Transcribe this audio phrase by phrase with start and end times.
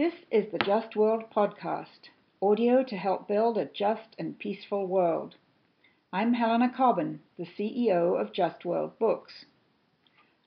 [0.00, 2.08] This is the Just World podcast,
[2.40, 5.34] audio to help build a just and peaceful world.
[6.10, 9.44] I'm Helena Cobban, the CEO of Just World Books.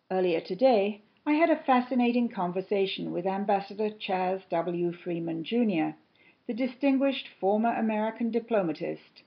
[0.09, 4.91] Earlier today, I had a fascinating conversation with Ambassador Chas W.
[4.91, 5.95] Freeman, Jr.,
[6.47, 9.21] the distinguished former American diplomatist,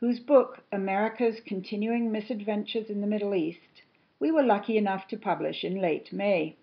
[0.00, 3.82] whose book, America's Continuing Misadventures in the Middle East,
[4.18, 6.56] we were lucky enough to publish in late May.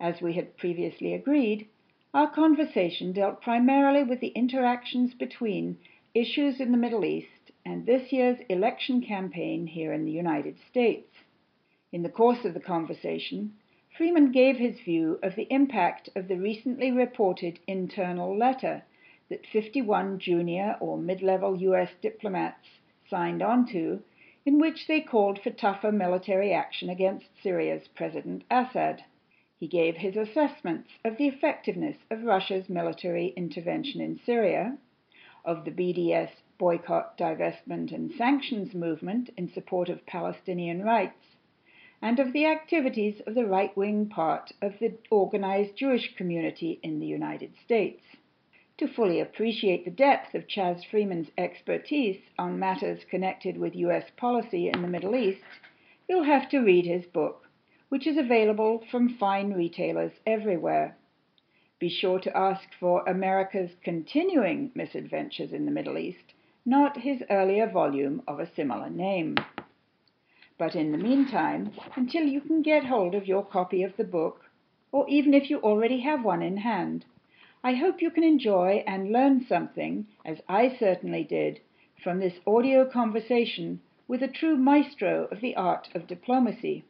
[0.00, 1.68] As we had previously agreed,
[2.16, 5.76] our conversation dealt primarily with the interactions between
[6.14, 11.12] issues in the Middle East and this year's election campaign here in the United States.
[11.92, 13.52] In the course of the conversation,
[13.98, 18.82] Freeman gave his view of the impact of the recently reported internal letter
[19.28, 21.90] that 51 junior or mid level U.S.
[22.00, 22.80] diplomats
[23.10, 24.02] signed on to,
[24.46, 29.04] in which they called for tougher military action against Syria's President Assad.
[29.58, 34.76] He gave his assessments of the effectiveness of Russia's military intervention in Syria,
[35.46, 41.36] of the BDS boycott, divestment, and sanctions movement in support of Palestinian rights,
[42.02, 47.00] and of the activities of the right wing part of the organized Jewish community in
[47.00, 48.02] the United States.
[48.76, 54.10] To fully appreciate the depth of Chas Freeman's expertise on matters connected with U.S.
[54.18, 55.40] policy in the Middle East,
[56.06, 57.45] you'll have to read his book
[57.88, 60.96] which is available from fine retailers everywhere.
[61.78, 66.32] Be sure to ask for America's Continuing Misadventures in the Middle East,
[66.64, 69.36] not his earlier volume of a similar name.
[70.58, 74.46] But in the meantime, until you can get hold of your copy of the book,
[74.90, 77.04] or even if you already have one in hand,
[77.62, 81.60] I hope you can enjoy and learn something, as I certainly did,
[82.02, 86.84] from this audio conversation with a true maestro of the art of diplomacy.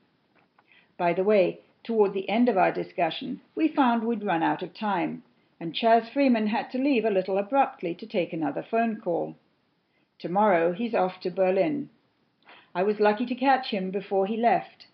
[0.98, 4.75] By the way, toward the end of our discussion, we found we'd run out of
[4.75, 5.22] time,
[5.61, 9.36] and Chas Freeman had to leave a little abruptly to take another phone call.
[10.19, 11.91] Tomorrow he's off to Berlin.
[12.75, 14.87] I was lucky to catch him before he left.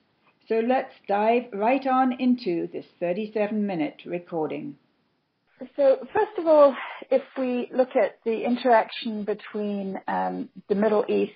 [0.48, 4.76] So let's dive right on into this 37 minute recording.
[5.76, 6.76] So, first of all,
[7.10, 11.32] if we look at the interaction between um, the Middle East,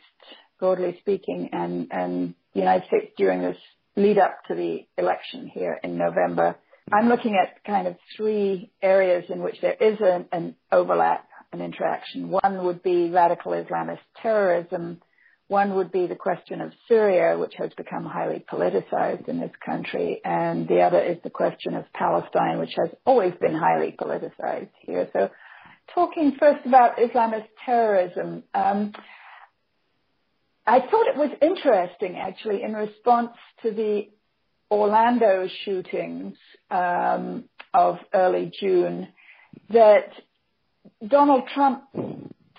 [0.58, 3.58] broadly speaking, and, and the United States during this
[3.96, 6.56] lead up to the election here in November,
[6.92, 11.60] I'm looking at kind of three areas in which there is an, an overlap, an
[11.60, 12.28] interaction.
[12.28, 15.00] One would be radical Islamist terrorism.
[15.48, 20.20] One would be the question of Syria, which has become highly politicized in this country.
[20.24, 25.08] And the other is the question of Palestine, which has always been highly politicized here.
[25.12, 25.30] So
[25.94, 28.92] talking first about Islamist terrorism, um,
[30.66, 33.30] I thought it was interesting, actually, in response
[33.62, 34.08] to the
[34.70, 36.36] Orlando shootings
[36.70, 39.08] um, of early June,
[39.70, 40.10] that
[41.06, 41.84] Donald Trump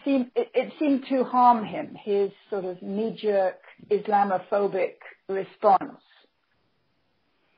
[0.05, 1.97] seemed it, it seemed to harm him.
[2.01, 3.59] His sort of knee-jerk
[3.91, 4.95] Islamophobic
[5.27, 5.99] response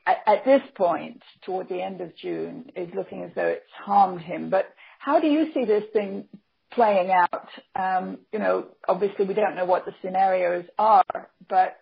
[0.06, 4.20] at, at this point, toward the end of June, is looking as though it's harmed
[4.20, 4.50] him.
[4.50, 4.66] But
[4.98, 6.24] how do you see this thing
[6.72, 7.48] playing out.
[7.74, 11.76] Um, you know, obviously we don't know what the scenarios are, but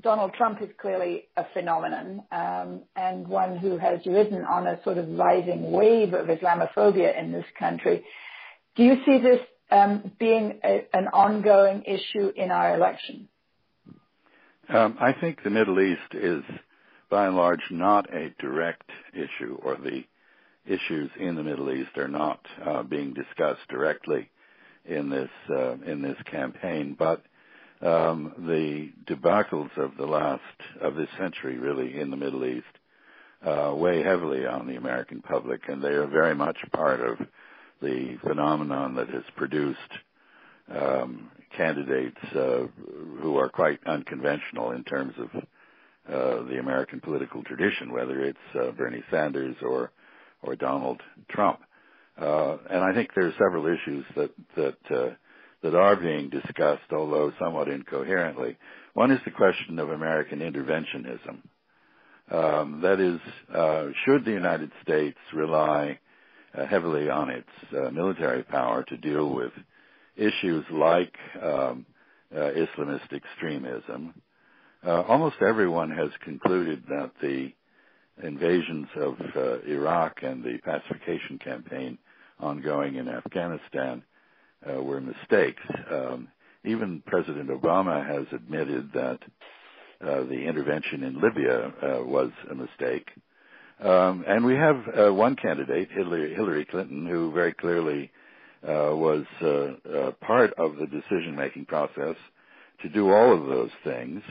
[0.00, 4.98] Donald Trump is clearly a phenomenon um, and one who has risen on a sort
[4.98, 8.04] of rising wave of Islamophobia in this country.
[8.76, 9.40] Do you see this
[9.70, 13.28] um, being a, an ongoing issue in our election?
[14.68, 16.42] Um, I think the Middle East is,
[17.10, 20.04] by and large, not a direct issue, or the
[20.68, 24.30] issues in the Middle East are not uh, being discussed directly
[24.84, 27.22] in this uh, in this campaign, but
[27.80, 30.42] um, the debacles of the last
[30.80, 32.66] of this century, really, in the Middle East,
[33.44, 37.18] uh, weigh heavily on the American public, and they are very much part of
[37.80, 39.78] the phenomenon that has produced
[40.74, 42.66] um, candidates uh,
[43.20, 45.42] who are quite unconventional in terms of
[46.12, 49.90] uh, the American political tradition, whether it's uh, Bernie Sanders or
[50.42, 51.00] or Donald
[51.30, 51.60] Trump.
[52.20, 55.10] Uh, and I think there are several issues that that uh,
[55.62, 58.56] that are being discussed, although somewhat incoherently.
[58.94, 61.42] One is the question of American interventionism.
[62.30, 63.20] Um, that is,
[63.54, 65.98] uh, should the United States rely
[66.56, 69.52] uh, heavily on its uh, military power to deal with
[70.16, 71.86] issues like um,
[72.34, 74.14] uh, Islamist extremism?
[74.84, 77.52] almost everyone has concluded that the
[78.22, 81.98] invasions of uh, Iraq and the pacification campaign
[82.40, 84.02] ongoing in Afghanistan
[84.68, 85.62] uh, were mistakes.
[85.90, 86.28] Um,
[86.64, 89.20] even President Obama has admitted that
[90.00, 93.08] uh, the intervention in Libya uh, was a mistake.
[93.80, 98.10] Um, and we have uh, one candidate, Hillary, Hillary, Clinton, who very clearly
[98.62, 99.24] uh, was
[100.20, 102.16] part of the decision-making process
[102.82, 104.22] to do all of those things.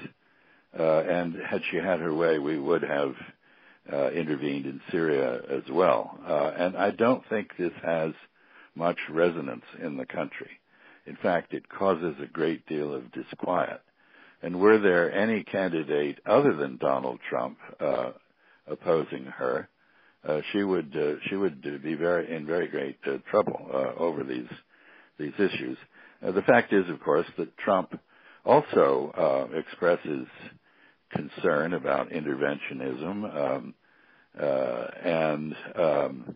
[0.74, 3.16] And had she had her way, we would have
[3.92, 6.19] intervened in Syria as well.
[6.57, 8.13] and I don't think this has
[8.75, 10.51] much resonance in the country.
[11.06, 13.81] In fact, it causes a great deal of disquiet.
[14.42, 18.12] And were there any candidate other than Donald Trump uh,
[18.68, 19.69] opposing her,
[20.28, 24.24] uh, she would uh, she would be very in very great uh, trouble uh, over
[24.24, 24.50] these
[25.18, 25.78] these issues.
[26.22, 27.98] Uh, the fact is, of course, that Trump
[28.45, 30.28] also expresses
[31.12, 33.75] concern about interventionism um,
[35.06, 36.36] and um,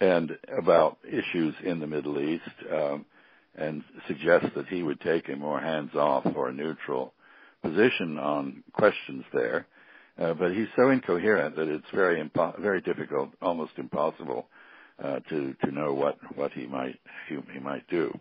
[0.00, 3.04] and about issues in the Middle East, um,
[3.56, 7.14] and suggests that he would take a more hands-off or neutral
[7.62, 9.66] position on questions there.
[10.20, 14.46] Uh, but he's so incoherent that it's very impo- very difficult, almost impossible,
[15.02, 16.98] uh, to to know what what he might
[17.28, 18.16] he, he might do.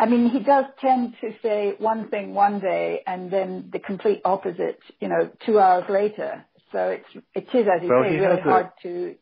[0.00, 4.22] I mean, he does tend to say one thing one day and then the complete
[4.24, 6.44] opposite, you know, two hours later.
[6.72, 9.14] So it's it is, as you well, say, really hard a, to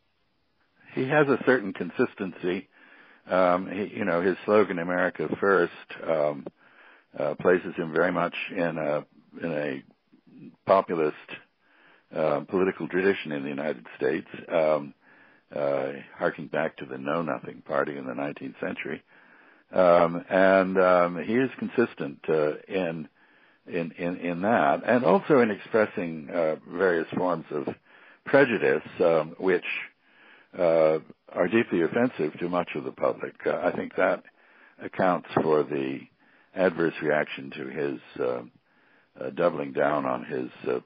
[0.93, 2.67] he has a certain consistency.
[3.29, 5.71] Um, he, you know, his slogan "America First
[6.07, 6.47] um,
[7.17, 9.05] uh, places him very much in a
[9.43, 9.83] in a
[10.65, 11.15] populist
[12.15, 14.93] uh, political tradition in the United States, um,
[15.55, 19.03] uh, harking back to the Know Nothing Party in the 19th century.
[19.71, 23.07] Um, and um, he is consistent uh, in,
[23.67, 27.67] in in in that, and also in expressing uh, various forms of
[28.25, 29.65] prejudice, um, which
[30.57, 30.99] uh,
[31.33, 33.35] are deeply offensive to much of the public.
[33.45, 34.23] Uh, I think that
[34.81, 35.99] accounts for the
[36.55, 38.41] adverse reaction to his uh,
[39.21, 40.79] uh, doubling down on his uh,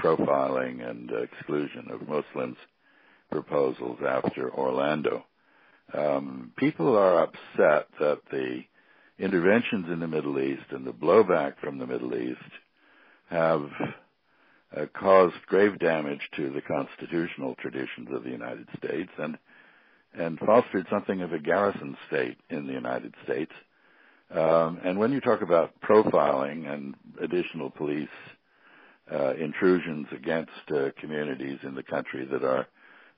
[0.00, 2.56] profiling and exclusion of Muslims
[3.30, 5.24] proposals after Orlando.
[5.94, 8.62] Um, people are upset that the
[9.18, 12.40] interventions in the Middle East and the blowback from the Middle East
[13.30, 13.68] have
[14.76, 19.38] uh, caused grave damage to the constitutional traditions of the United States and
[20.18, 23.52] and fostered something of a garrison state in the United States.
[24.30, 28.08] Um, and when you talk about profiling and additional police
[29.12, 32.66] uh, intrusions against uh, communities in the country that are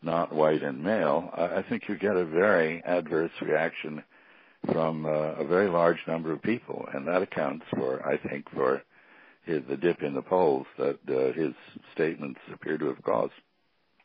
[0.02, 4.02] not white and male, I, think you get a very adverse reaction
[4.72, 8.82] from uh, a very large number of people, and that accounts for, I think, for
[9.44, 11.54] his, the dip in the polls that uh, his
[11.94, 13.32] statements appear to have caused.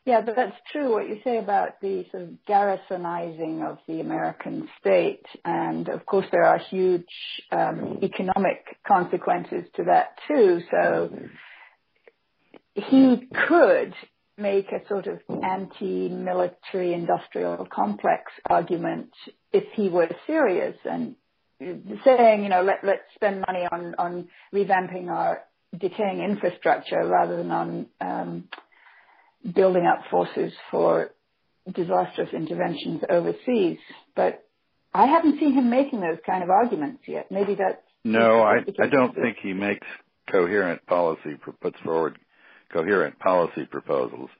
[0.06, 4.68] Yeah, but that's true what you say about the sort of garrisonizing of the American
[4.78, 5.24] state.
[5.46, 7.06] And of course, there are huge
[7.50, 10.60] um, economic consequences to that too.
[10.70, 11.10] So
[12.74, 13.94] he could
[14.36, 19.10] make a sort of anti-military industrial complex argument
[19.52, 21.14] if he were serious and
[22.04, 25.42] saying, you know, let, let's spend money on, on revamping our
[25.78, 28.48] decaying infrastructure rather than on um,
[29.54, 31.10] building up forces for
[31.72, 33.78] disastrous interventions overseas.
[34.16, 34.44] But
[34.92, 37.30] I haven't seen him making those kind of arguments yet.
[37.30, 38.42] Maybe that's no.
[38.42, 39.86] I I don't think he makes
[40.30, 42.18] coherent policy puts forward
[42.72, 44.30] coherent policy proposals.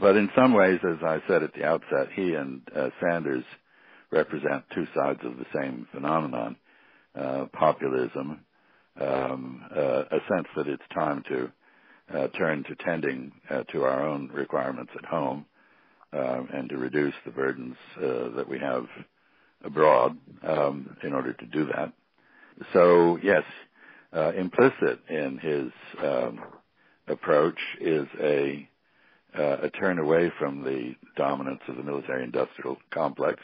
[0.00, 3.44] But in some ways, as I said at the outset, he and uh, Sanders
[4.10, 6.56] represent two sides of the same phenomenon,
[7.18, 8.40] uh, populism,
[9.00, 11.50] um, uh, a sense that it's time to
[12.14, 15.44] uh, turn to tending uh, to our own requirements at home
[16.12, 18.86] uh, and to reduce the burdens uh, that we have
[19.64, 20.16] abroad
[20.46, 21.92] um, in order to do that.
[22.72, 23.42] So yes,
[24.36, 25.70] implicit in his
[26.04, 26.40] um,
[27.08, 28.68] approach is a
[29.38, 33.42] uh, a turn away from the dominance of the military-industrial complex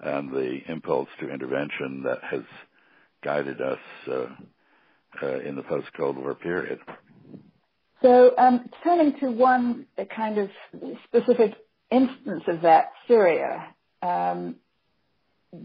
[0.00, 2.42] and the impulse to intervention that has
[3.22, 4.26] guided us uh,
[5.22, 6.78] uh, in the post-Cold War period.
[8.02, 10.50] So, um, turning to one kind of
[11.04, 11.54] specific
[11.90, 13.74] instance of that, Syria.
[14.02, 14.56] Um,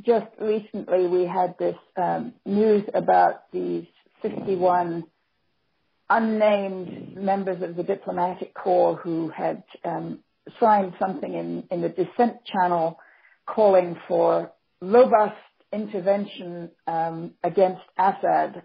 [0.04, 3.86] just recently, we had this um, news about these
[4.22, 5.04] 51
[6.10, 10.20] unnamed members of the diplomatic corps who had um,
[10.60, 13.00] signed something in, in the dissent channel
[13.46, 14.52] calling for
[14.82, 15.36] robust
[15.72, 18.64] intervention um, against Assad,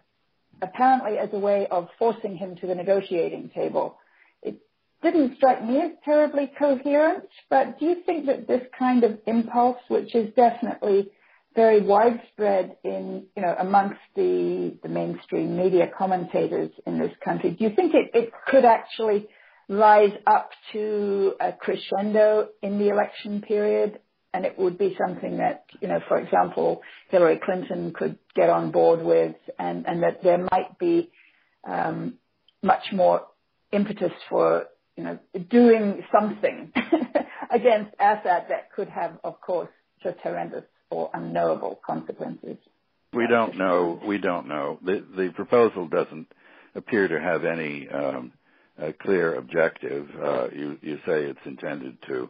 [0.62, 3.98] apparently as a way of forcing him to the negotiating table.
[4.42, 4.60] It
[5.02, 9.78] didn't strike me as terribly coherent, but do you think that this kind of impulse,
[9.88, 11.10] which is definitely
[11.54, 17.64] very widespread in, you know, amongst the, the mainstream media commentators in this country, do
[17.64, 19.28] you think it, it could actually
[19.68, 24.00] rise up to a crescendo in the election period.
[24.32, 28.72] And it would be something that, you know, for example, Hillary Clinton could get on
[28.72, 31.12] board with, and, and that there might be
[31.64, 32.14] um,
[32.60, 33.26] much more
[33.70, 34.64] impetus for,
[34.96, 35.18] you know,
[35.50, 36.72] doing something
[37.50, 39.70] against Assad that could have, of course,
[40.02, 42.56] just horrendous or unknowable consequences.
[43.12, 44.00] We don't know.
[44.06, 44.78] We don't know.
[44.84, 46.28] The the proposal doesn't
[46.74, 48.32] appear to have any um,
[49.00, 50.08] clear objective.
[50.22, 52.28] Uh, you you say it's intended to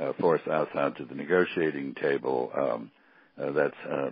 [0.00, 2.50] uh, force Assad to the negotiating table.
[2.56, 2.90] Um,
[3.40, 4.10] uh, that's uh,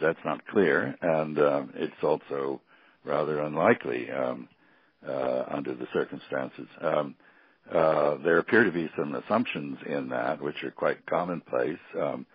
[0.00, 2.60] that's not clear, and um, it's also
[3.04, 4.48] rather unlikely um,
[5.06, 6.68] uh, under the circumstances.
[6.80, 7.14] Um,
[7.72, 11.78] uh, there appear to be some assumptions in that which are quite commonplace.
[12.00, 12.26] Um,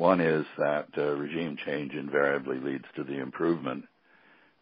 [0.00, 3.84] one is that uh, regime change invariably leads to the improvement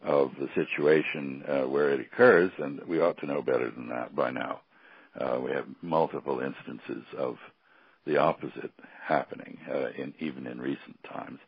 [0.03, 4.15] of the situation uh, where it occurs, and we ought to know better than that
[4.15, 4.61] by now.
[5.19, 7.37] Uh, we have multiple instances of
[8.05, 8.71] the opposite
[9.07, 11.39] happening, uh, in, even in recent times.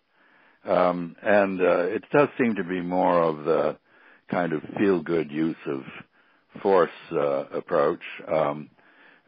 [0.65, 3.77] Um, and uh, it does seem to be more of the
[4.31, 5.81] kind of feel-good use of
[6.61, 8.01] force uh, approach.
[8.31, 8.69] Um,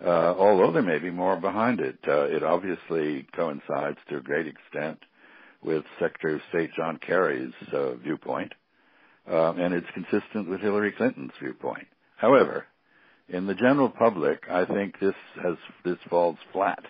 [0.03, 1.97] uh, although there may be more behind it.
[2.07, 4.99] Uh, it obviously coincides to a great extent
[5.63, 8.53] with Secretary of State John Kerry's uh, viewpoint,
[9.27, 11.87] um, and it's consistent with Hillary Clinton's viewpoint.
[12.17, 12.65] However,
[13.29, 15.55] in the general public, I think this has
[15.85, 16.83] this falls flat.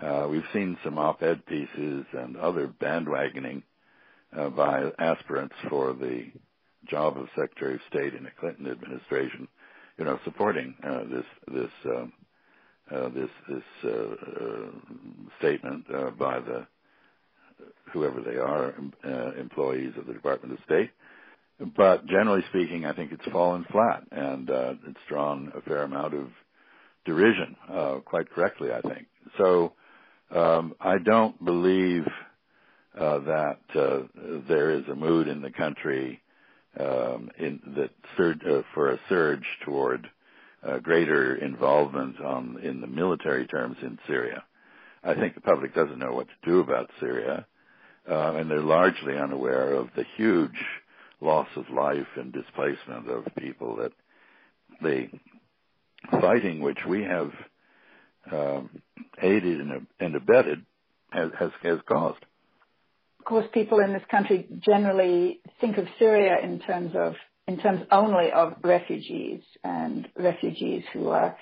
[0.00, 3.62] Uh, we've seen some op-ed pieces and other bandwagoning
[4.36, 6.32] uh, by aspirants for the
[6.88, 9.46] job of Secretary of State in the Clinton administration,
[9.96, 12.12] you know, supporting uh, this this um,
[12.90, 14.70] this this uh, uh,
[15.38, 16.66] statement uh, by the
[17.92, 18.74] whoever they are
[19.04, 20.90] uh, employees of the Department of State.
[21.76, 26.14] But generally speaking, I think it's fallen flat, and uh, it's drawn a fair amount
[26.14, 26.28] of
[27.04, 29.06] derision, uh, quite correctly, I think.
[29.38, 29.72] So
[30.34, 32.06] um, I don't believe
[32.98, 34.00] uh, that uh,
[34.48, 36.20] there is a mood in the country
[36.78, 37.90] um, in that
[38.48, 40.08] uh, for a surge toward
[40.64, 44.44] uh, greater involvement on, in the military terms in Syria.
[45.02, 47.46] I think the public doesn't know what to do about Syria,
[48.10, 50.64] uh, and they're largely unaware of the huge
[51.20, 53.92] loss of life and displacement of people that
[54.82, 55.08] the
[56.10, 57.30] fighting which we have
[58.32, 58.70] um,
[59.22, 60.64] aided and, and abetted
[61.10, 62.24] has, has, has caused.
[63.18, 67.14] Of course, people in this country generally think of Syria in terms of
[67.46, 71.36] in terms only of refugees and refugees who are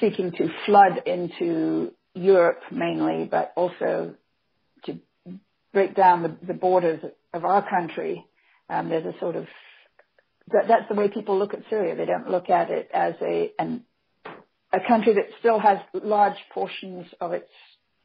[0.00, 4.14] seeking to flood into Europe mainly, but also
[4.84, 4.98] to
[5.72, 7.00] break down the, the borders
[7.32, 8.24] of our country.
[8.68, 9.46] Um, there's a sort of
[10.48, 11.94] that, that's the way people look at Syria.
[11.94, 13.84] They don't look at it as a an,
[14.72, 17.50] a country that still has large portions of its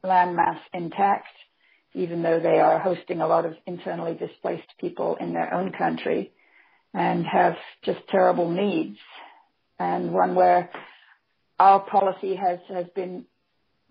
[0.02, 1.28] landmass intact,
[1.92, 6.32] even though they are hosting a lot of internally displaced people in their own country
[6.94, 8.98] and have just terrible needs.
[9.78, 10.70] And one where
[11.58, 13.24] our policy has, has been,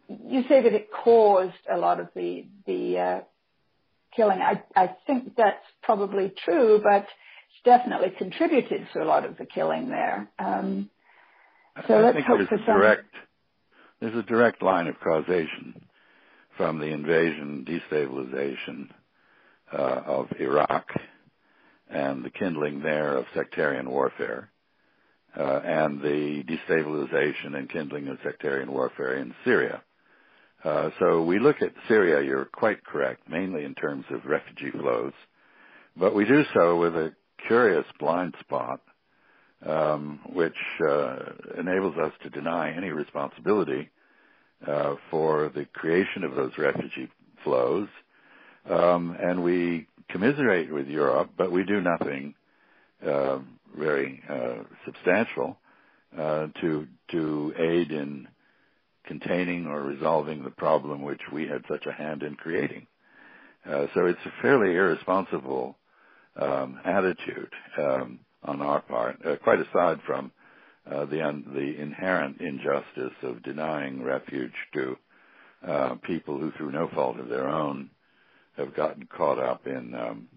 [0.07, 3.21] you say that it caused a lot of the, the, uh,
[4.15, 4.39] killing.
[4.41, 9.45] I, I think that's probably true, but it's definitely contributed to a lot of the
[9.45, 10.29] killing there.
[10.39, 10.89] Um,
[11.87, 12.79] so I let's think hope there's for a some.
[12.79, 13.05] direct,
[13.99, 15.85] there's a direct line of causation
[16.57, 18.89] from the invasion, destabilization
[19.71, 20.85] uh, of Iraq
[21.93, 24.49] and the kindling there of sectarian warfare,
[25.37, 29.81] uh, and the destabilization and kindling of sectarian warfare in Syria.
[30.63, 35.13] Uh, so we look at Syria, you're quite correct, mainly in terms of refugee flows,
[35.95, 37.13] but we do so with a
[37.47, 38.79] curious blind spot,
[39.65, 40.57] um, which
[40.87, 41.17] uh,
[41.57, 43.89] enables us to deny any responsibility
[44.65, 47.09] uh, for the creation of those refugee
[47.43, 47.87] flows,
[48.69, 52.35] um, and we commiserate with Europe, but we do nothing
[53.05, 53.39] uh,
[53.77, 55.57] very uh, substantial
[56.17, 58.27] uh, to to aid in
[59.07, 62.87] containing or resolving the problem which we had such a hand in creating.
[63.69, 65.77] Uh, so it's a fairly irresponsible
[66.39, 70.31] um, attitude um, on our part, uh, quite aside from
[70.91, 74.97] uh, the un- the inherent injustice of denying refuge to
[75.67, 77.89] uh people who, through no fault of their own,
[78.57, 80.27] have gotten caught up in um,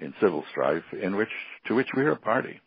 [0.00, 1.28] in civil strife, in which
[1.66, 2.60] to which we are a party.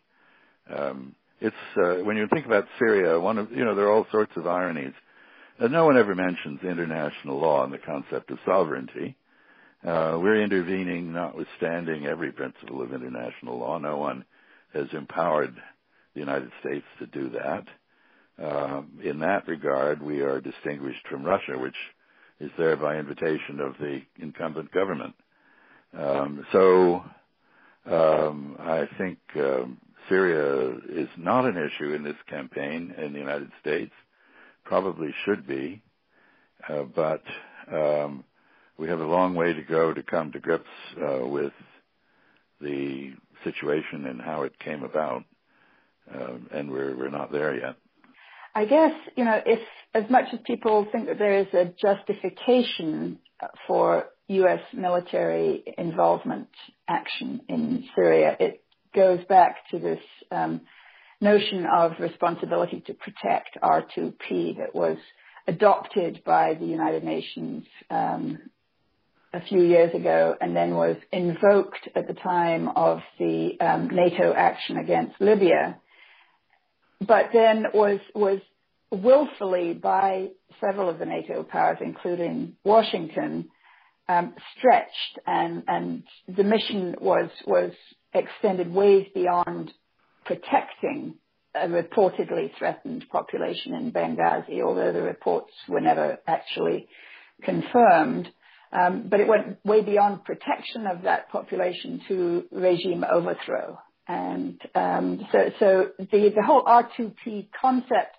[0.74, 4.06] Um, it's uh, when you think about Syria, one of you know there are all
[4.12, 4.94] sorts of ironies.
[5.60, 9.16] Uh, no one ever mentions international law and the concept of sovereignty.
[9.86, 13.78] Uh, we're intervening, notwithstanding every principle of international law.
[13.78, 14.24] No one
[14.74, 15.54] has empowered
[16.14, 17.64] the United States to do that.
[18.42, 21.76] uh, in that regard, we are distinguished from Russia, which
[22.42, 25.14] is there by invitation of the incumbent government.
[25.96, 27.04] Um, so
[27.86, 33.50] um, I think um, Syria is not an issue in this campaign in the United
[33.60, 33.92] States.
[34.64, 35.82] Probably should be,
[36.68, 37.22] uh, but
[37.72, 38.24] um,
[38.76, 40.64] we have a long way to go to come to grips
[41.00, 41.52] uh, with
[42.60, 43.12] the
[43.44, 45.24] situation and how it came about,
[46.12, 47.76] uh, and we're we're not there yet.
[48.54, 49.60] I guess you know if
[49.94, 53.18] as much as people think that there is a justification
[53.66, 54.60] for U.S.
[54.72, 56.48] military involvement
[56.88, 58.62] action in Syria, it
[58.94, 60.62] goes back to this um,
[61.20, 64.96] notion of responsibility to protect R2P that was
[65.46, 68.38] adopted by the United Nations um,
[69.34, 74.32] a few years ago and then was invoked at the time of the um, NATO
[74.32, 75.78] action against Libya,
[77.00, 78.40] but then was was
[78.92, 80.28] willfully by
[80.60, 83.48] several of the NATO powers, including Washington,
[84.08, 87.72] um, stretched, and and the mission was was
[88.12, 89.72] extended ways beyond
[90.24, 91.14] protecting
[91.54, 96.88] a reportedly threatened population in Benghazi, although the reports were never actually
[97.42, 98.28] confirmed.
[98.72, 103.78] Um, but it went way beyond protection of that population to regime overthrow.
[104.08, 108.16] And um, so, so the, the whole R2P concept,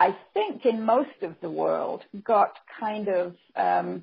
[0.00, 4.02] I think in most of the world, got kind of um,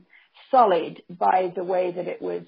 [0.52, 2.44] sullied by the way that it was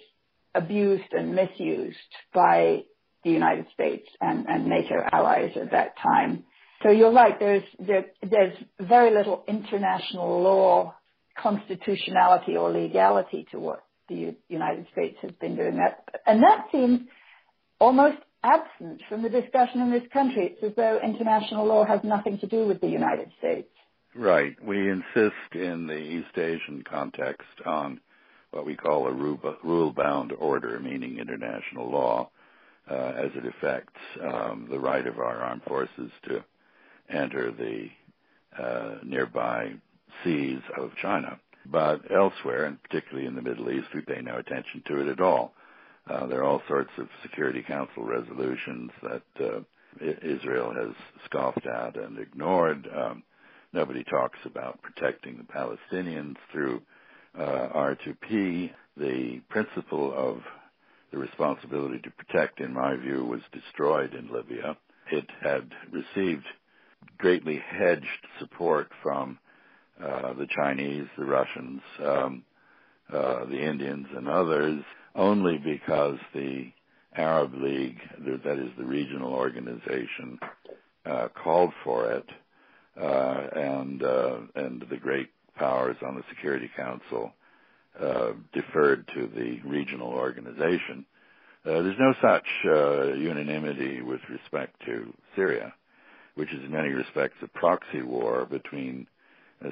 [0.54, 1.98] abused and misused
[2.34, 2.84] by
[3.24, 6.44] the United States and, and NATO allies at that time.
[6.84, 7.39] So you're right.
[7.39, 10.96] There's there, there's very little international law
[11.38, 15.77] constitutionality or legality to what the United States has been doing.
[15.77, 17.01] That and that seems
[17.80, 20.53] almost absent from the discussion in this country.
[20.53, 23.70] It's as though international law has nothing to do with the United States.
[24.15, 24.56] Right.
[24.63, 28.00] We insist in the East Asian context on
[28.51, 32.29] what we call a rule-bound order, meaning international law,
[32.90, 36.44] uh, as it affects um, the right of our armed forces to
[37.09, 37.90] enter the
[38.61, 39.74] uh, nearby
[40.24, 41.40] seas of China.
[41.66, 45.20] But elsewhere, and particularly in the Middle East, we pay no attention to it at
[45.20, 45.53] all.
[46.09, 49.59] Uh, there are all sorts of Security Council resolutions that uh,
[50.22, 50.93] Israel has
[51.25, 52.87] scoffed at and ignored.
[52.96, 53.24] Um,
[53.74, 56.81] nobody talks about protecting the Palestinians through
[57.37, 58.72] uh, R2P.
[58.96, 60.41] The principle of
[61.11, 64.77] the responsibility to protect, in my view, was destroyed in Libya.
[65.11, 66.46] It had received
[67.17, 69.39] greatly hedged support from
[70.01, 72.43] uh, the Chinese, the Russians, um,
[73.11, 74.83] uh, the Indians, and others,
[75.18, 76.72] only because the
[77.16, 77.98] Arab League,
[78.46, 80.40] that is the regional organization,
[81.06, 82.25] uh, called for it,
[83.01, 87.32] uh, and uh, and the great powers on the Security Council
[88.00, 91.06] uh, deferred to the regional organization.
[91.66, 95.74] Uh, there's no such uh, unanimity with respect to Syria,
[96.36, 99.08] which is in many respects a proxy war between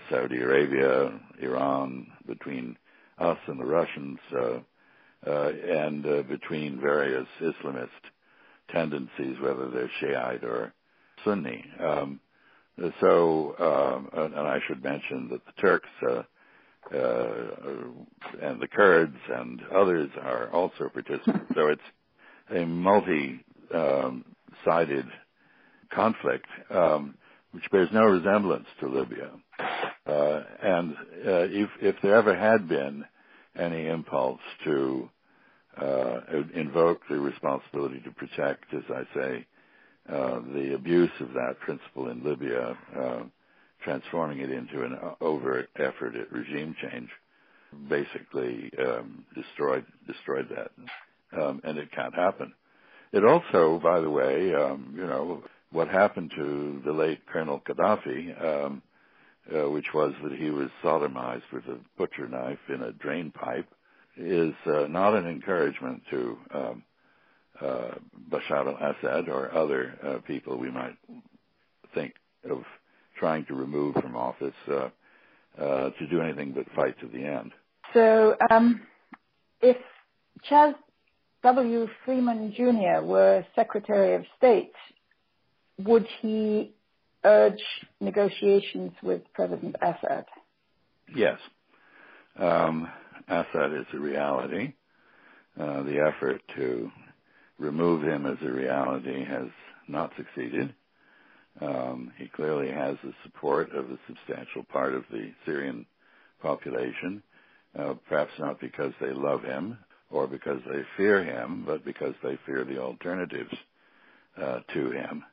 [0.09, 2.75] Saudi Arabia, Iran, between
[3.19, 4.17] us and the Russians,
[5.25, 7.89] and between various Islamist
[8.71, 10.73] tendencies, whether they're Shiite or
[11.23, 11.63] Sunni.
[11.83, 12.19] Um,
[13.01, 16.23] so, um, and I should mention that the Turks uh,
[18.41, 21.51] and the Kurds and others are also participants.
[21.55, 21.81] so it's
[22.55, 23.45] a multi-sided
[25.05, 25.11] um,
[25.93, 27.15] conflict, um,
[27.51, 29.31] which bears no resemblance to Libya.
[30.07, 30.93] Uh, and
[31.25, 33.05] uh, if, if there ever had been
[33.59, 35.09] any impulse to
[35.81, 36.21] uh,
[36.55, 39.47] invoke the responsibility to protect, as I say,
[40.09, 43.23] uh, the abuse of that principle in Libya uh,
[43.83, 47.09] transforming it into an overt effort at regime change,
[47.89, 52.53] basically um, destroyed destroyed that, um, and it can't happen.
[53.13, 58.43] It also, by the way, um, you know what happened to the late Colonel Gaddafi,
[58.65, 58.81] um,
[59.53, 63.67] uh, which was that he was sodomized with a butcher knife in a drain pipe,
[64.17, 66.83] is uh, not an encouragement to um,
[67.61, 67.91] uh,
[68.29, 70.97] Bashar al-Assad or other uh, people we might
[71.93, 72.13] think
[72.49, 72.63] of
[73.17, 74.89] trying to remove from office uh,
[75.59, 77.51] uh, to do anything but fight to the end.
[77.93, 78.81] So, um,
[79.61, 79.77] if
[80.49, 80.75] Chas
[81.43, 81.87] W.
[82.03, 83.05] Freeman Jr.
[83.05, 84.73] were Secretary of State,
[85.79, 86.74] would he
[87.25, 87.61] urge
[87.99, 90.25] negotiations with President Assad?
[91.13, 91.39] Yes.
[92.37, 92.87] Um,
[93.27, 94.73] Assad is a reality.
[95.59, 96.91] Uh, the effort to
[97.57, 99.47] remove him as a reality has
[99.87, 100.73] not succeeded.
[101.61, 105.85] Um, he clearly has the support of a substantial part of the Syrian
[106.41, 107.23] population,
[107.77, 109.77] uh, perhaps not because they love him
[110.11, 113.53] or because they fear him, but because they fear the alternatives
[114.41, 115.23] uh, to him.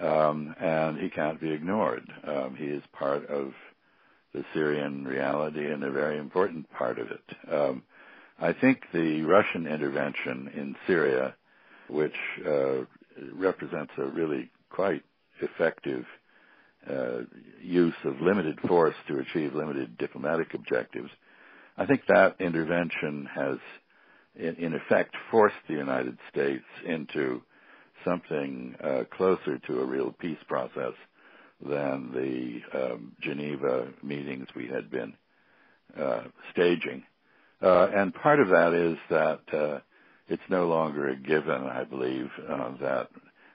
[0.00, 2.02] Um, and he can't be ignored.
[2.26, 3.52] Um, he is part of
[4.32, 7.52] the Syrian reality and a very important part of it.
[7.52, 7.82] Um,
[8.40, 11.34] I think the Russian intervention in Syria,
[11.88, 12.84] which uh,
[13.32, 15.04] represents a really quite
[15.40, 16.04] effective
[16.90, 17.20] uh,
[17.62, 21.10] use of limited force to achieve limited diplomatic objectives,
[21.76, 23.58] I think that intervention has,
[24.36, 27.42] in, in effect, forced the United States into
[28.04, 30.92] something uh, closer to a real peace process
[31.64, 35.14] than the um, Geneva meetings we had been
[35.98, 37.02] uh, staging.
[37.62, 39.78] Uh, and part of that is that uh,
[40.28, 42.30] it's no longer a given, I believe,
[42.80, 43.08] that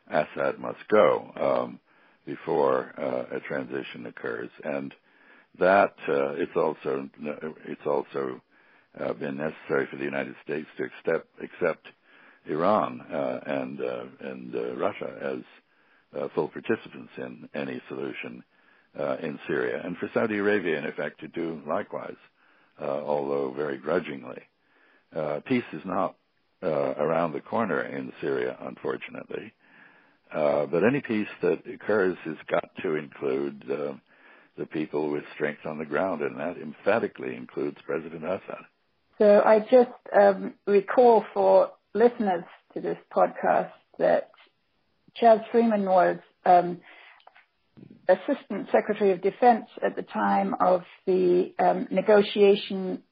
[0.09, 1.79] Assad must go um,
[2.25, 2.91] before
[3.31, 4.93] a transition occurs, and
[5.59, 7.09] that it's also
[7.65, 8.41] it's also
[9.19, 11.87] been necessary for the United States to accept accept
[12.49, 18.43] Iran uh, and uh, and uh, Russia as full participants in any solution
[19.21, 22.17] in Syria, and for Saudi Arabia, in effect, to do likewise,
[22.81, 24.41] although very grudgingly.
[25.45, 26.15] Peace is not
[26.63, 29.53] around the corner in Syria, unfortunately,
[30.33, 33.93] uh, but any peace that occurs has got to include uh,
[34.57, 38.65] the people with strength on the ground, and that emphatically includes President Assad.
[39.17, 44.31] So I just um, recall for listeners to this podcast that
[45.15, 46.79] Chas Freeman was um,
[48.07, 53.03] Assistant Secretary of Defense at the time of the um, negotiation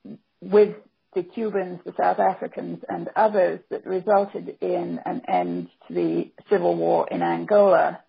[0.41, 0.75] with
[1.13, 6.75] the Cubans, the South Africans, and others that resulted in an end to the civil
[6.75, 7.99] war in Angola.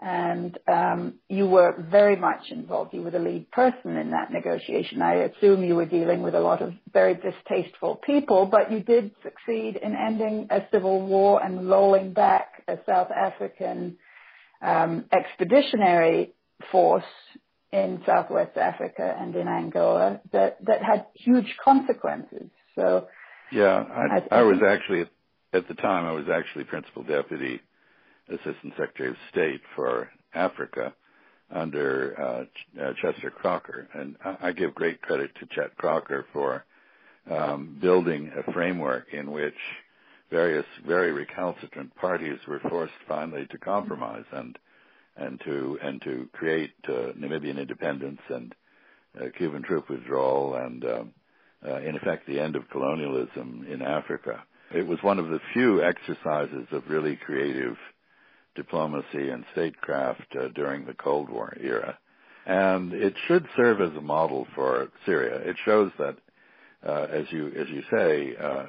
[0.00, 2.92] And um, you were very much involved.
[2.92, 5.00] You were the lead person in that negotiation.
[5.00, 9.12] I assume you were dealing with a lot of very distasteful people, but you did
[9.22, 13.96] succeed in ending a civil war and rolling back a South African
[14.60, 16.34] um, expeditionary
[16.70, 17.04] force
[17.72, 22.50] in Southwest Africa and in Angola that, that had huge consequences.
[22.74, 23.08] So,
[23.52, 25.06] yeah, I, I, I was actually
[25.52, 27.60] at the time I was actually principal deputy
[28.28, 30.94] assistant secretary of state for Africa
[31.50, 36.64] under uh, uh, Chester Crocker, and I, I give great credit to Chet Crocker for
[37.30, 39.54] um, building a framework in which
[40.30, 44.58] various very recalcitrant parties were forced finally to compromise and
[45.16, 48.54] and to and to create uh, Namibian independence and
[49.20, 51.12] uh, Cuban troop withdrawal and um,
[51.66, 54.42] uh, in effect the end of colonialism in Africa.
[54.74, 57.76] It was one of the few exercises of really creative
[58.54, 61.98] diplomacy and statecraft uh, during the Cold War era,
[62.46, 65.36] and it should serve as a model for Syria.
[65.36, 66.16] It shows that,
[66.86, 68.66] uh, as you as you say, uh,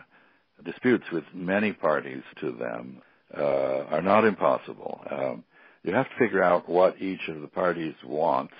[0.64, 3.02] disputes with many parties to them
[3.34, 5.02] are not impossible.
[5.12, 5.44] Um,
[5.84, 8.54] you have to figure out what each of the parties wants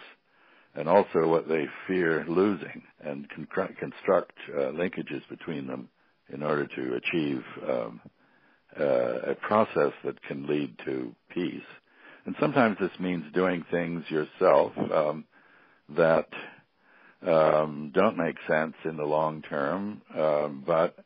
[0.76, 5.90] and also what they fear losing and con- construct uh, linkages between them
[6.34, 8.02] in order to achieve um,
[8.80, 11.64] uh, a process that can lead to peace.
[12.26, 15.26] And sometimes this means doing things yourself um,
[15.96, 16.28] that
[17.26, 20.98] um, don't make sense in the long term, um, but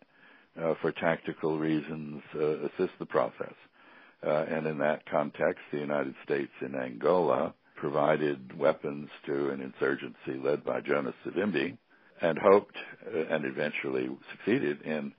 [0.62, 3.54] uh, for tactical reasons uh, assist the process.
[4.26, 10.38] Uh, and in that context, the United States in Angola provided weapons to an insurgency
[10.44, 11.78] led by Jonas Savimbi
[12.22, 12.76] and hoped
[13.08, 15.14] uh, and eventually succeeded in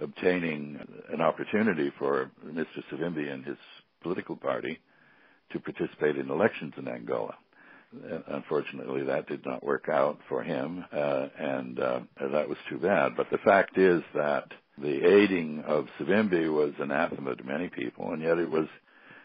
[0.00, 0.78] obtaining
[1.12, 2.82] an opportunity for Mr.
[2.90, 3.56] Savimbi and his
[4.02, 4.80] political party
[5.52, 7.34] to participate in elections in Angola.
[7.94, 12.00] Uh, unfortunately, that did not work out for him, uh, and uh,
[12.32, 13.14] that was too bad.
[13.16, 14.46] But the fact is that
[14.78, 18.66] the aiding of Savimbi was anathema to many people, and yet it was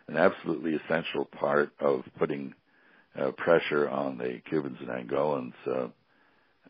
[0.09, 2.53] an absolutely essential part of putting
[3.17, 5.53] uh, pressure on the Cubans and Angolans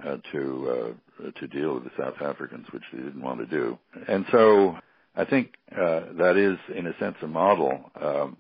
[0.06, 3.78] uh, to uh, to deal with the South Africans, which they didn't want to do.
[4.08, 4.78] And so
[5.16, 8.38] I think uh, that is, in a sense, a model, um,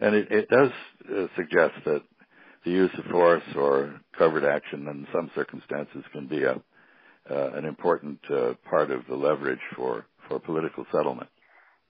[0.00, 0.70] and it, it does
[1.10, 2.02] uh, suggest that
[2.64, 6.60] the use of force or covert action in some circumstances can be a
[7.30, 11.28] uh, an important uh, part of the leverage for, for political settlement.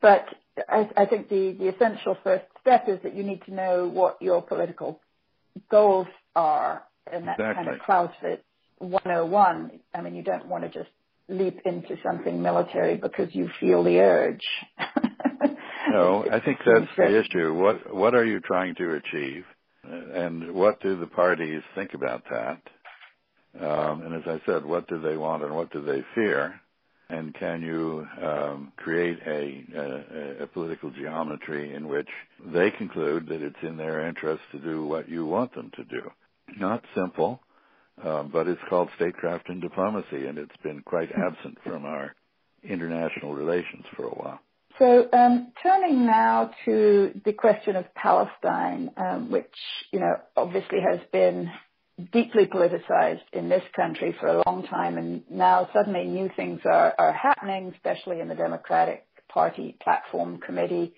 [0.00, 0.26] But
[0.68, 4.20] I, I think the, the essential first step is that you need to know what
[4.20, 5.00] your political
[5.70, 7.64] goals are, and that exactly.
[7.64, 8.42] kind of Clausewitz
[8.78, 9.80] 101.
[9.94, 10.90] I mean, you don't want to just
[11.28, 14.44] leap into something military because you feel the urge.
[15.90, 17.54] no, I think that's the issue.
[17.54, 19.44] What what are you trying to achieve,
[19.84, 22.60] and what do the parties think about that?
[23.60, 26.60] Um, and as I said, what do they want and what do they fear?
[27.10, 32.08] And can you um, create a, a, a, political geometry in which
[32.44, 36.10] they conclude that it's in their interest to do what you want them to do?
[36.58, 37.40] Not simple,
[38.04, 42.14] um, but it's called statecraft and diplomacy, and it's been quite absent from our
[42.62, 44.40] international relations for a while.
[44.78, 49.52] So, um, turning now to the question of Palestine, um, which
[49.92, 51.50] you know obviously has been
[52.12, 56.94] deeply politicized in this country for a long time, and now suddenly new things are,
[56.96, 60.94] are happening, especially in the Democratic Party Platform Committee,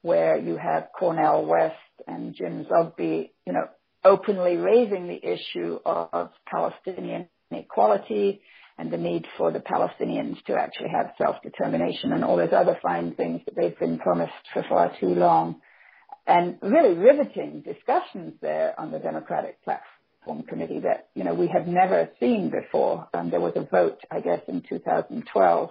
[0.00, 3.68] where you have Cornel West and Jim Zogby, you know,
[4.04, 8.40] openly raising the issue of Palestinian equality
[8.78, 13.14] and the need for the Palestinians to actually have self-determination and all those other fine
[13.14, 15.60] things that they've been promised for far too long.
[16.26, 21.66] And really riveting discussions there on the Democratic Platform Committee that, you know, we have
[21.66, 23.08] never seen before.
[23.14, 25.70] Um, there was a vote, I guess, in 2012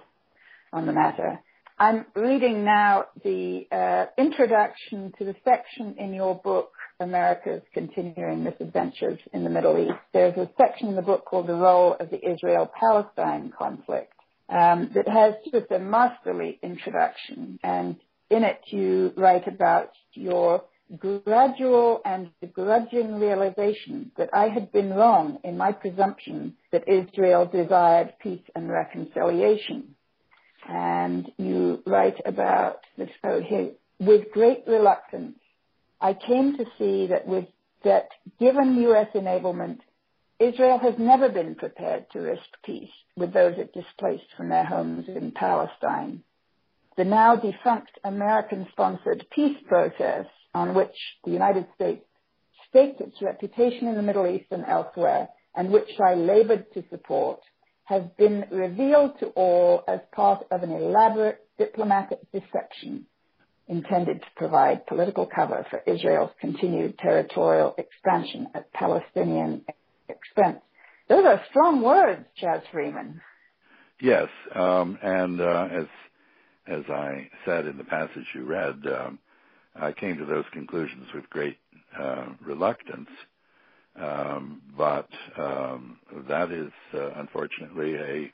[0.72, 1.40] on the matter.
[1.78, 9.18] I'm reading now the uh, introduction to the section in your book America's continuing misadventures
[9.32, 9.98] in the Middle East.
[10.12, 14.12] There's a section in the book called The Role of the Israel-Palestine Conflict
[14.48, 17.58] um, that has just a masterly introduction.
[17.62, 17.96] And
[18.30, 20.64] in it, you write about your
[20.96, 28.14] gradual and grudging realization that I had been wrong in my presumption that Israel desired
[28.20, 29.94] peace and reconciliation.
[30.68, 35.38] And you write about this, oh, here, with great reluctance,
[36.00, 37.46] I came to see that with
[37.82, 38.08] that
[38.38, 39.08] given U.S.
[39.14, 39.80] enablement,
[40.38, 45.08] Israel has never been prepared to risk peace with those it displaced from their homes
[45.08, 46.22] in Palestine.
[46.96, 52.04] The now defunct American-sponsored peace process on which the United States
[52.68, 57.40] staked its reputation in the Middle East and elsewhere, and which I labored to support,
[57.84, 63.06] has been revealed to all as part of an elaborate diplomatic deception
[63.68, 69.64] intended to provide political cover for Israel's continued territorial expansion at Palestinian
[70.08, 70.60] expense.
[71.08, 73.20] Those are strong words, Chas Freeman.
[74.00, 75.86] Yes, um, and uh, as
[76.66, 79.18] as I said in the passage you read, um,
[79.74, 81.56] I came to those conclusions with great
[81.98, 83.08] uh, reluctance.
[84.00, 88.32] Um, but um, that is uh, unfortunately a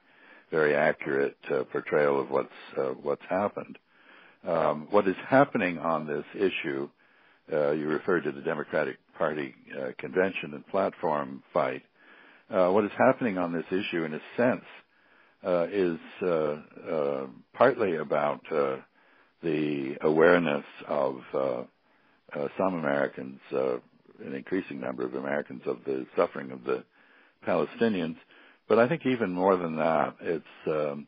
[0.51, 3.79] very accurate uh, portrayal of what's uh, what's happened.
[4.47, 6.89] Um, what is happening on this issue,
[7.53, 11.83] uh, you referred to the Democratic Party uh, convention and platform fight.
[12.51, 14.65] Uh, what is happening on this issue, in a sense,
[15.47, 16.57] uh, is uh,
[16.91, 18.41] uh, partly about
[19.43, 21.21] the awareness of
[22.59, 26.85] some Americans, an increasing number of Americans, of the suffering of the
[27.47, 28.17] Palestinians.
[28.69, 31.07] But I think even more than that, it's um,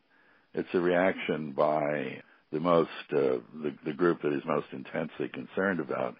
[0.53, 5.79] it's a reaction by the most uh, the, the group that is most intensely concerned
[5.79, 6.15] about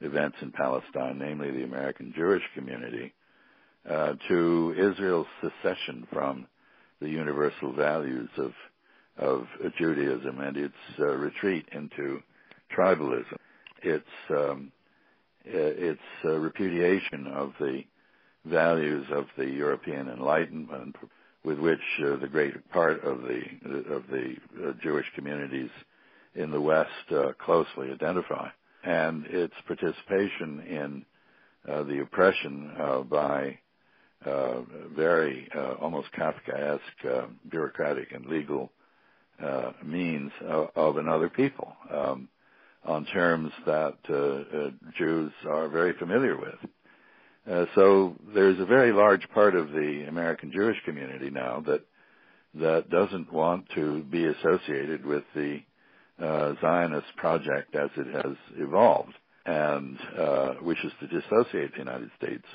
[0.00, 3.12] events in Palestine, namely the American Jewish community,
[3.88, 6.46] uh, to Israel's secession from
[7.00, 8.52] the universal values of
[9.18, 9.46] of
[9.78, 12.20] Judaism and its uh, retreat into
[12.76, 13.36] tribalism,
[13.82, 14.72] its um,
[15.44, 17.84] its repudiation of the
[18.44, 20.96] values of the European Enlightenment,
[21.46, 23.40] with which uh, the great part of the
[23.94, 25.70] of the uh, Jewish communities
[26.34, 28.48] in the West uh, closely identify,
[28.82, 31.06] and its participation in
[31.72, 32.72] uh, the oppression
[33.08, 33.56] by
[34.96, 35.48] very
[35.80, 38.72] almost Kafkaesque bureaucratic and legal
[39.84, 42.28] means of, of, another people um,
[42.84, 43.94] on terms that
[44.98, 46.58] Jews are very familiar with.
[47.50, 51.82] Uh, so there's a very large part of the American Jewish community now that
[52.54, 55.60] that doesn't want to be associated with the
[56.18, 59.12] uh, Zionist project as it has evolved,
[59.44, 62.46] and uh, wishes to dissociate the United States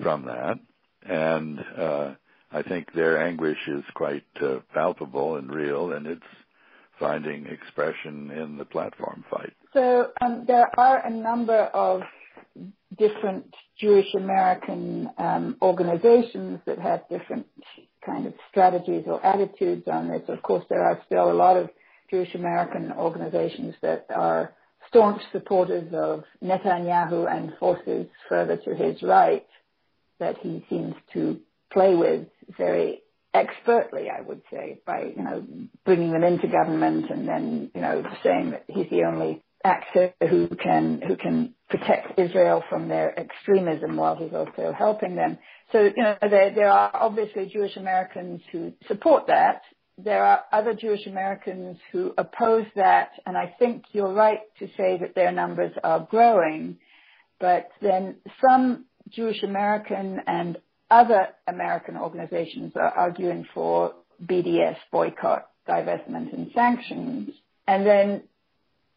[0.00, 0.58] from that.
[1.02, 2.14] And uh,
[2.52, 6.22] I think their anguish is quite uh, palpable and real, and it's
[7.00, 9.52] finding expression in the platform fight.
[9.72, 12.02] So um, there are a number of
[12.96, 17.46] different Jewish American um, organizations that have different
[18.04, 20.22] kind of strategies or attitudes on this.
[20.28, 21.70] Of course, there are still a lot of
[22.10, 24.52] Jewish American organizations that are
[24.88, 29.46] staunch supporters of Netanyahu and forces further to his right
[30.20, 31.40] that he seems to
[31.72, 33.00] play with very
[33.32, 35.44] expertly, I would say, by, you know,
[35.84, 40.48] bringing them into government and then, you know, saying that he's the only actor who
[40.48, 45.38] can, who can protect Israel from their extremism while he's also helping them.
[45.72, 49.62] So, you know, there, there are obviously Jewish Americans who support that.
[49.96, 53.10] There are other Jewish Americans who oppose that.
[53.26, 56.78] And I think you're right to say that their numbers are growing.
[57.40, 60.58] But then some Jewish American and
[60.90, 67.30] other American organizations are arguing for BDS boycott, divestment, and sanctions.
[67.66, 68.22] And then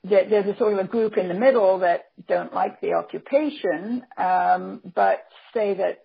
[0.04, 4.82] there's a sort of a group in the middle that don't like the occupation, um,
[4.96, 6.04] but say that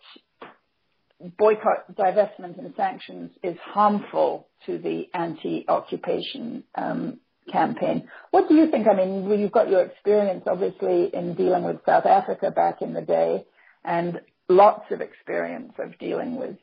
[1.38, 8.08] boycott, divestment, and sanctions is harmful to the anti-occupation um, campaign.
[8.30, 8.86] What do you think?
[8.88, 13.02] I mean, you've got your experience, obviously, in dealing with South Africa back in the
[13.02, 13.44] day,
[13.84, 16.56] and lots of experience of dealing with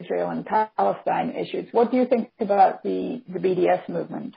[0.00, 1.68] Israel and Palestine issues.
[1.72, 4.34] What do you think about the, the BDS movement?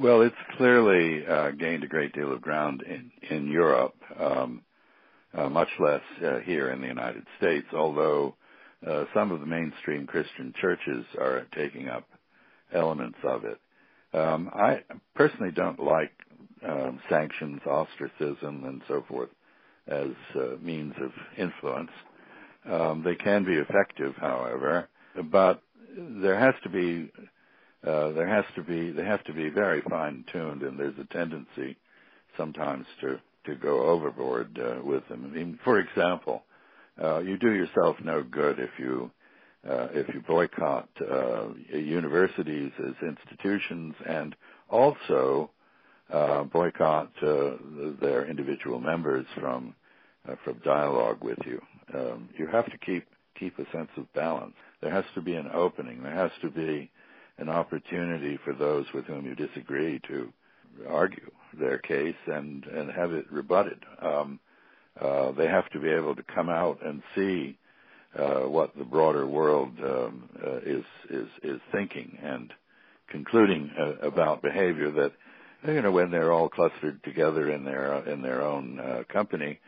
[0.00, 4.62] Well, it's clearly uh, gained a great deal of ground in, in Europe, um,
[5.34, 8.34] uh, much less uh, here in the United States, although
[8.86, 12.08] uh, some of the mainstream Christian churches are taking up
[12.72, 13.60] elements of it.
[14.16, 14.80] Um, I
[15.14, 16.12] personally don't like
[16.66, 19.30] um, sanctions, ostracism, and so forth
[19.88, 21.90] as uh, means of influence.
[22.70, 24.88] Um, they can be effective, however,
[25.30, 25.62] but
[25.96, 27.10] there has to be
[27.86, 31.12] uh, there has to be they have to be very fine tuned, and there's a
[31.12, 31.76] tendency
[32.36, 35.24] sometimes to to go overboard uh, with them.
[35.24, 36.42] I mean, for example,
[37.02, 39.10] uh, you do yourself no good if you
[39.68, 44.36] uh, if you boycott uh, universities as institutions and
[44.68, 45.50] also
[46.12, 47.52] uh, boycott uh,
[48.00, 49.74] their individual members from
[50.28, 51.60] uh, from dialogue with you.
[51.94, 53.06] Um, you have to keep
[53.38, 54.54] keep a sense of balance.
[54.82, 56.02] There has to be an opening.
[56.02, 56.90] There has to be
[57.40, 60.32] an opportunity for those with whom you disagree to
[60.88, 63.80] argue their case and and have it rebutted.
[64.00, 64.38] Um,
[65.00, 67.58] uh, they have to be able to come out and see
[68.18, 72.52] uh, what the broader world um, uh, is is is thinking and
[73.08, 75.12] concluding uh, about behavior that
[75.66, 79.58] you know when they're all clustered together in their in their own uh, company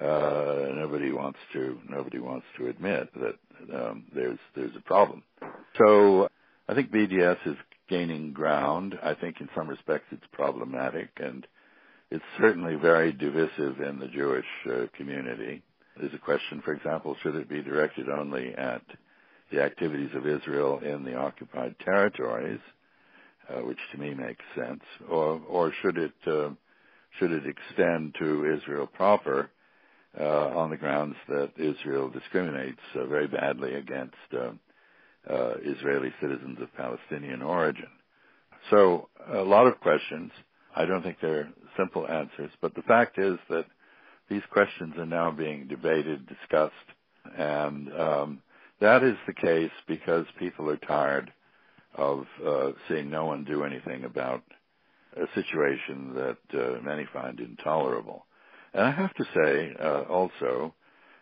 [0.00, 3.36] uh, nobody wants to nobody wants to admit that
[3.74, 5.22] um, there's there's a problem.
[5.78, 6.28] So
[6.68, 7.56] I think BDS is
[7.88, 8.98] gaining ground.
[9.02, 11.46] I think in some respects it's problematic and
[12.10, 15.62] it's certainly very divisive in the Jewish uh, community.
[15.98, 18.82] There's a question, for example, should it be directed only at
[19.50, 22.60] the activities of Israel in the occupied territories,
[23.48, 26.50] uh, which to me makes sense, or or should it uh,
[27.18, 29.50] should it extend to Israel proper,
[30.18, 34.16] uh, on the grounds that Israel discriminates uh, very badly against
[35.28, 37.88] uh, Israeli citizens of Palestinian origin.
[38.70, 40.32] So a lot of questions.
[40.74, 43.66] I don't think they're simple answers, but the fact is that
[44.28, 46.74] these questions are now being debated, discussed,
[47.36, 48.42] and um,
[48.80, 51.32] that is the case because people are tired
[51.94, 54.42] of uh, seeing no one do anything about
[55.16, 58.26] a situation that uh, many find intolerable.
[58.74, 60.74] And I have to say, uh, also,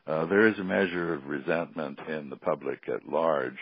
[0.07, 3.59] uh, there is a measure of resentment in the public at large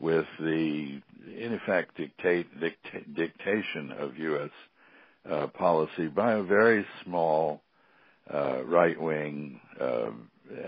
[0.00, 1.00] with the,
[1.38, 4.50] in effect, dictate, dicta- dictation of U.S.
[5.30, 7.62] Uh, policy by a very small
[8.32, 10.10] uh, right-wing uh,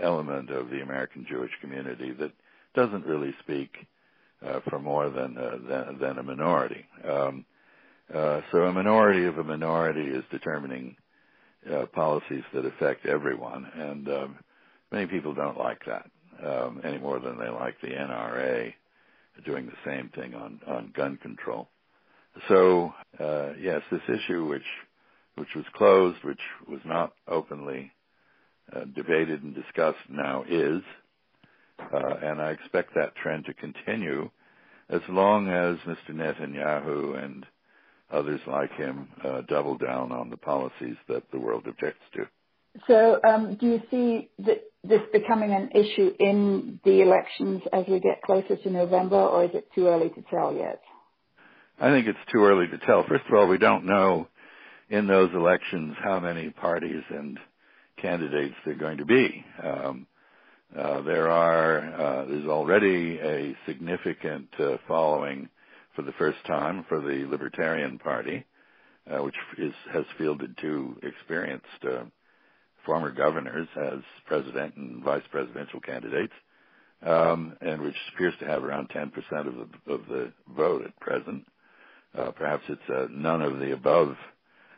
[0.01, 2.31] element of the American Jewish community that
[2.75, 3.71] doesn't really speak
[4.45, 6.85] uh, for more than, than, than a minority.
[7.09, 7.45] Um,
[8.13, 10.95] so a minority of a minority is determining
[11.71, 14.35] uh, policies that affect everyone, and um,
[14.91, 16.09] many people don't like that
[16.45, 18.73] um, any more than they like the NRA
[19.45, 21.69] doing the same thing on on gun control.
[22.47, 24.63] So uh, yes, this issue, which
[25.35, 27.91] which was closed, which was not openly
[28.75, 30.81] uh, debated and discussed, now is,
[31.79, 34.29] uh, and I expect that trend to continue
[34.89, 36.11] as long as Mr.
[36.11, 37.45] Netanyahu and
[38.11, 42.27] others like him uh, double down on the policies that the world objects to.
[42.87, 48.21] So, um, do you see this becoming an issue in the elections as we get
[48.23, 50.81] closer to November, or is it too early to tell yet?
[51.79, 53.05] I think it's too early to tell.
[53.07, 54.27] First of all, we don't know
[54.89, 57.39] in those elections how many parties and
[58.01, 59.45] candidates there are going to be.
[59.63, 60.07] Um,
[60.77, 65.49] uh, there are uh, there's already a significant uh, following
[65.95, 68.43] for the first time for the Libertarian Party,
[69.09, 72.03] uh, which is, has fielded two experienced uh,
[72.85, 76.33] former governors as president and vice presidential candidates.
[77.05, 79.11] um, and which appears to have around 10%
[79.47, 81.45] of the, of the vote at present.
[82.17, 84.15] Uh, perhaps it's a none of the above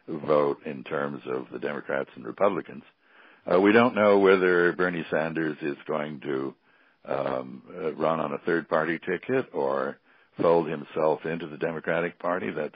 [0.08, 2.84] vote in terms of the Democrats and Republicans.
[3.51, 6.56] Uh, we don't know whether Bernie Sanders is going to
[7.08, 9.97] um, uh, run on a third party ticket or
[10.41, 12.49] fold himself into the Democratic Party.
[12.51, 12.74] That's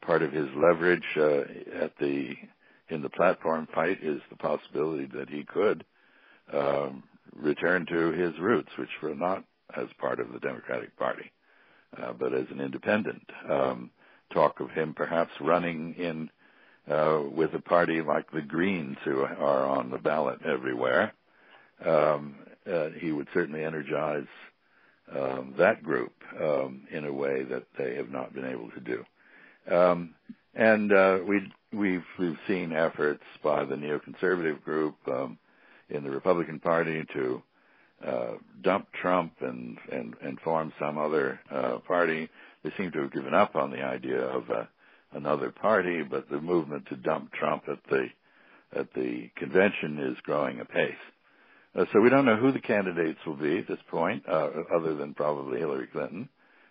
[0.00, 1.40] part of his leverage uh,
[1.84, 2.34] at the
[2.92, 5.84] in the platform fight is the possibility that he could
[6.52, 7.02] um,
[7.34, 9.44] return to his roots, which were not
[9.76, 11.32] as part of the Democratic Party,
[12.00, 13.24] uh, but as an independent.
[13.48, 13.90] Um,
[14.32, 16.30] talk of him perhaps running in
[16.92, 21.12] uh, with a party like the Greens, who are on the ballot everywhere.
[21.84, 22.36] Um,
[22.70, 24.26] uh, he would certainly energize
[25.14, 29.74] um, that group um, in a way that they have not been able to do.
[29.74, 30.14] Um,
[30.54, 31.40] and uh, we
[31.72, 35.38] we've we've seen efforts by the neoconservative group um,
[35.88, 37.42] in the Republican Party to
[38.06, 42.28] uh, dump Trump and, and and form some other uh, party.
[42.62, 44.64] They seem to have given up on the idea of uh,
[45.12, 48.08] another party, but the movement to dump Trump at the
[48.74, 50.94] at the convention is growing apace.
[51.74, 54.94] Uh, so we don't know who the candidates will be at this point, uh, other
[54.94, 56.28] than probably Hillary Clinton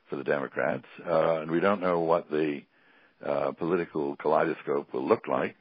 [0.09, 2.61] for the Democrats, uh, and we don't know what the
[3.25, 5.55] uh, political kaleidoscope will look like.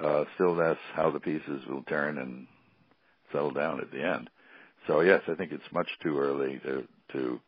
[0.00, 2.46] Uh, still, that's how the pieces will turn and
[3.32, 4.28] settle down at the end.
[4.86, 7.40] So yes, I think it's much too early to to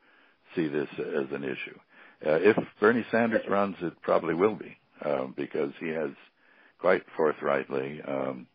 [0.55, 1.79] see this as an issue.
[2.25, 6.11] Uh, if Bernie Sanders runs, it probably will be um, because he has
[6.79, 8.47] quite forthrightly um,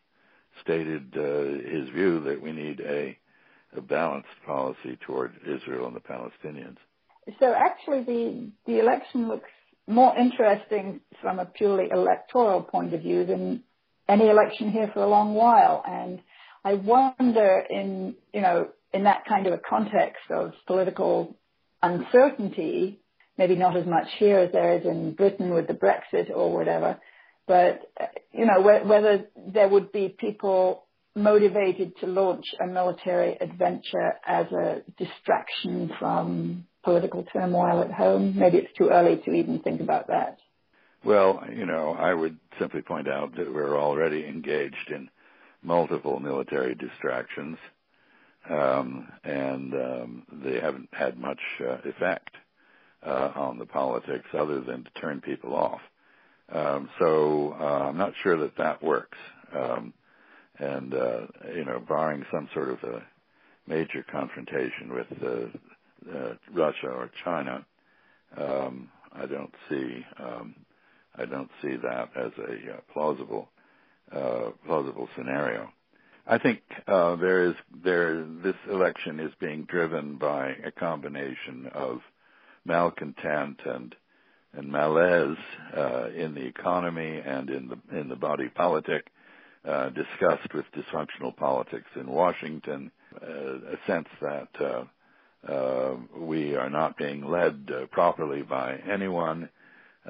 [0.62, 3.16] stated uh, his view that we need a,
[3.76, 6.76] a balanced policy toward Israel and the Palestinians.
[7.38, 9.50] So actually, the the election looks
[9.86, 13.62] more interesting from a purely electoral point of view than
[14.08, 15.82] any election here for a long while.
[15.86, 16.20] And
[16.64, 21.36] I wonder in, you know, in that kind of a context of political
[21.82, 23.00] uncertainty,
[23.36, 26.98] maybe not as much here as there is in Britain with the Brexit or whatever,
[27.46, 27.80] but,
[28.32, 30.84] you know, whether there would be people
[31.14, 38.38] motivated to launch a military adventure as a distraction from political turmoil at home?
[38.38, 40.38] Maybe it's too early to even think about that.
[41.04, 45.10] Well, you know, I would simply point out that we're already engaged in
[45.62, 47.58] multiple military distractions,
[48.48, 52.30] um, and um, they haven't had much uh, effect
[53.04, 55.80] uh, on the politics other than to turn people off.
[56.52, 59.18] Um, so uh, I'm not sure that that works.
[59.56, 59.92] Um,
[60.58, 63.02] and uh, you know, barring some sort of a
[63.66, 67.64] major confrontation with uh, uh, Russia or China,
[68.36, 70.54] um, I don't see um,
[71.16, 73.48] I don't see that as a uh, plausible
[74.10, 75.70] uh, plausible scenario.
[76.26, 82.00] I think uh, there is there this election is being driven by a combination of
[82.64, 83.94] malcontent and
[84.54, 85.38] and malaise
[85.76, 89.06] uh, in the economy and in the in the body politic,
[89.68, 92.90] uh, discussed with dysfunctional politics in Washington,
[93.22, 94.84] uh, a sense that uh,
[95.50, 99.48] uh, we are not being led uh, properly by anyone,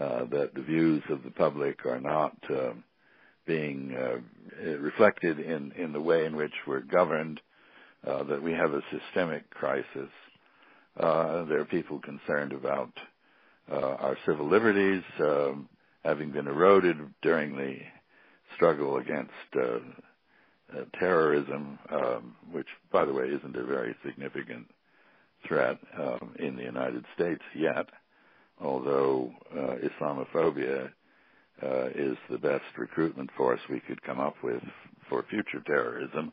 [0.01, 2.37] uh, that the views of the public are not
[3.47, 3.95] being
[4.79, 7.41] reflected in, in the way in which we're governed,
[8.07, 10.09] uh, that we have a systemic crisis.
[10.99, 12.91] Uh, there are people concerned about
[13.71, 15.69] uh, our civil liberties um,
[16.05, 17.77] having been eroded during the
[18.63, 19.79] struggle against uh,
[20.79, 24.67] uh, terrorism, um, which, by the way, isn't a very significant
[25.49, 27.87] threat um, in the United States yet,
[28.61, 30.91] although uh, Islamophobia
[31.63, 34.63] uh, is the best recruitment force we could come up with
[35.09, 36.33] for future terrorism.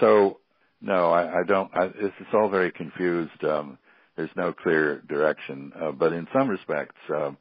[0.00, 0.40] So,
[0.82, 1.70] no, I, I don't.
[1.74, 3.44] I, it's, it's all very confused.
[3.44, 3.78] Um,
[4.16, 7.38] there's no clear direction, uh, but in some respects, um,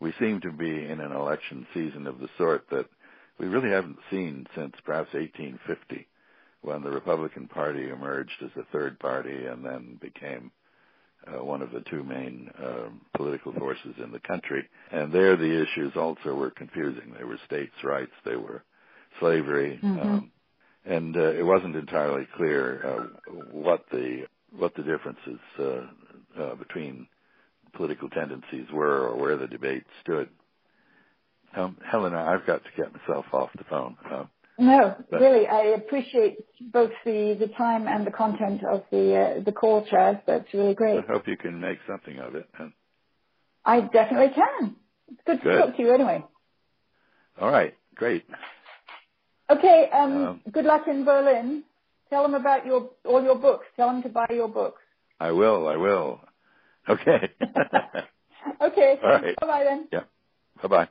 [0.00, 2.86] we seem to be in an election season of the sort that
[3.38, 6.06] we really haven't seen since perhaps 1850
[6.62, 10.50] when the Republican Party emerged as a third party and then became
[11.26, 14.68] uh, one of the two main uh, political forces in the country.
[14.90, 17.14] And there, the issues also were confusing.
[17.16, 18.62] They were states' rights, they were
[19.20, 20.00] slavery, mm-hmm.
[20.00, 20.30] um,
[20.84, 24.26] and uh, it wasn't entirely clear uh, what the
[24.56, 27.08] what the differences uh, uh, between
[27.74, 30.28] political tendencies were or where the debate stood.
[31.56, 33.96] Um, Helena, I've got to get myself off the phone.
[34.58, 36.38] No, really, I appreciate
[36.72, 40.16] both the, the time and the content of the uh, the call, Chas.
[40.26, 40.98] That's really great.
[40.98, 42.48] I hope you can make something of it.
[43.64, 44.76] I definitely can.
[45.08, 45.52] It's good, good.
[45.52, 46.24] to talk to you anyway.
[47.40, 48.24] All right, great.
[49.50, 51.62] Okay, um, um, good luck in Berlin.
[52.10, 53.66] tell them about your all your books.
[53.76, 54.80] Tell them to buy your books.
[55.20, 55.68] I will.
[55.68, 56.20] I will.
[56.88, 57.30] Okay.
[58.60, 58.98] okay.
[59.02, 59.36] All right.
[59.40, 59.88] Bye bye then.
[59.92, 60.04] Yeah.
[60.62, 60.88] Bye bye.